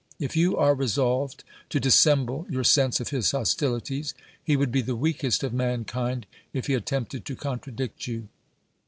[0.19, 4.95] If you are resolved to dissemble your sense of his hostilities, he would be the
[4.95, 8.27] weakest of mankind if he attempted to contradict you.